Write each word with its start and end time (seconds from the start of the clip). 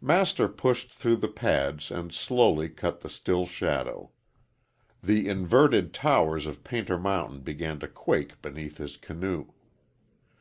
Master 0.00 0.48
pushed 0.48 0.90
through 0.90 1.14
the 1.18 1.28
pads 1.28 1.92
and 1.92 2.12
slowly 2.12 2.68
cut 2.68 2.98
the 2.98 3.08
still 3.08 3.46
shadow. 3.46 4.10
The 5.04 5.28
inverted 5.28 5.94
towers 5.94 6.46
of 6.48 6.64
Painter 6.64 6.98
Mountain 6.98 7.42
began 7.42 7.78
to 7.78 7.86
quake 7.86 8.42
beneath 8.42 8.78
his 8.78 8.96
canoe. 8.96 9.52